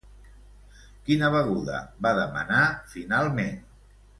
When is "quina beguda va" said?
1.09-2.15